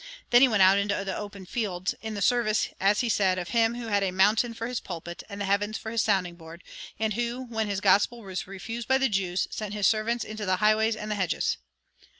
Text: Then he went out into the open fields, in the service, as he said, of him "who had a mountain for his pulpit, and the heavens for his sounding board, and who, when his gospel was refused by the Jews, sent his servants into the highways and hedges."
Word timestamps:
Then 0.31 0.41
he 0.41 0.47
went 0.47 0.63
out 0.63 0.79
into 0.79 1.03
the 1.05 1.15
open 1.15 1.45
fields, 1.45 1.93
in 2.01 2.15
the 2.15 2.23
service, 2.23 2.69
as 2.79 3.01
he 3.01 3.07
said, 3.07 3.37
of 3.37 3.49
him 3.49 3.75
"who 3.75 3.89
had 3.89 4.01
a 4.01 4.09
mountain 4.09 4.55
for 4.55 4.65
his 4.65 4.79
pulpit, 4.79 5.21
and 5.29 5.39
the 5.39 5.45
heavens 5.45 5.77
for 5.77 5.91
his 5.91 6.01
sounding 6.01 6.33
board, 6.33 6.63
and 6.97 7.13
who, 7.13 7.43
when 7.43 7.67
his 7.67 7.81
gospel 7.81 8.23
was 8.23 8.47
refused 8.47 8.87
by 8.87 8.97
the 8.97 9.09
Jews, 9.09 9.47
sent 9.51 9.75
his 9.75 9.85
servants 9.85 10.23
into 10.25 10.43
the 10.47 10.55
highways 10.55 10.95
and 10.95 11.13
hedges." 11.13 11.57